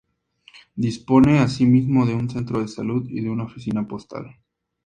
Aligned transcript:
Dispone 0.73 1.37
asimismo 1.41 2.07
de 2.07 2.15
un 2.15 2.27
centro 2.27 2.59
de 2.59 2.67
salud 2.67 3.05
y 3.07 3.21
de 3.21 3.29
una 3.29 3.43
oficina 3.43 3.87
postal. 3.87 4.35